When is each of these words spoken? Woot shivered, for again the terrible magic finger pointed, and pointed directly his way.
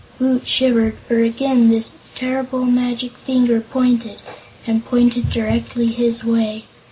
Woot 0.19 0.47
shivered, 0.47 0.95
for 0.95 1.17
again 1.19 1.69
the 1.69 1.85
terrible 2.15 2.65
magic 2.65 3.11
finger 3.15 3.61
pointed, 3.61 4.19
and 4.65 4.83
pointed 4.83 5.29
directly 5.29 5.85
his 5.89 6.23
way. 6.23 6.65